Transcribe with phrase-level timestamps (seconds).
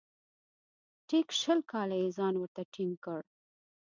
[1.07, 3.19] ټیک شل کاله یې ځان ورته ټینګ کړ.